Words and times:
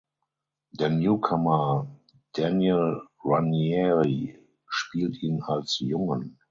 Der 0.71 0.89
Newcomer 0.89 1.85
Daniel 2.33 3.01
Ranieri 3.23 4.35
spielt 4.67 5.21
ihn 5.21 5.43
als 5.43 5.77
Jungen. 5.77 6.39